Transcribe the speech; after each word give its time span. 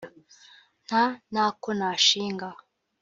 nta 0.85 1.03
n’ako 1.31 1.69
nashinga 1.79 2.49